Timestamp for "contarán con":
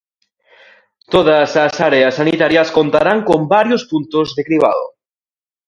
2.77-3.39